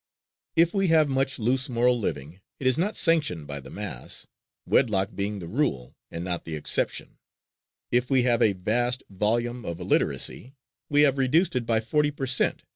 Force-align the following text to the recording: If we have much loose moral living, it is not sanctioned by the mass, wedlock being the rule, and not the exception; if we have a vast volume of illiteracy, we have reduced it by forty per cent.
If 0.55 0.73
we 0.73 0.87
have 0.87 1.09
much 1.09 1.37
loose 1.37 1.69
moral 1.69 1.99
living, 1.99 2.41
it 2.59 2.65
is 2.65 2.75
not 2.75 2.95
sanctioned 2.95 3.45
by 3.45 3.59
the 3.59 3.69
mass, 3.69 4.25
wedlock 4.65 5.11
being 5.13 5.37
the 5.37 5.47
rule, 5.47 5.95
and 6.09 6.25
not 6.25 6.43
the 6.43 6.55
exception; 6.55 7.19
if 7.91 8.09
we 8.09 8.23
have 8.23 8.41
a 8.41 8.53
vast 8.53 9.03
volume 9.11 9.63
of 9.63 9.79
illiteracy, 9.79 10.55
we 10.89 11.01
have 11.03 11.19
reduced 11.19 11.55
it 11.55 11.67
by 11.67 11.81
forty 11.81 12.09
per 12.09 12.25
cent. 12.25 12.63